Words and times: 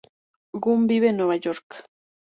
Gunn 0.57 0.87
vive 0.87 1.07
en 1.09 1.17
Nueva 1.17 1.35
York. 1.35 1.83